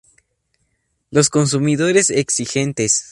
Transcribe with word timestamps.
Los 1.11 1.29
consumidores 1.29 2.09
exigentes. 2.09 3.05